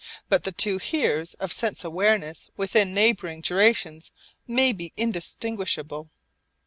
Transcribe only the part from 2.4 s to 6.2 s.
within neighbouring durations may be indistinguishable.